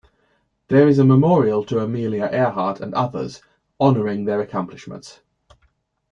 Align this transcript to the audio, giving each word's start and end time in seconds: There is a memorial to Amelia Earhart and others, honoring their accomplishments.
There 0.69 0.87
is 0.87 0.97
a 0.97 1.05
memorial 1.05 1.63
to 1.65 1.77
Amelia 1.77 2.27
Earhart 2.31 2.79
and 2.81 2.91
others, 2.95 3.39
honoring 3.79 4.25
their 4.25 4.41
accomplishments. 4.41 5.19